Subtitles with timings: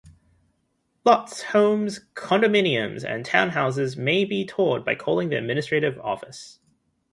[1.05, 6.57] Lots, homes, condominiums, and townhouses may be toured by calling the administrative office.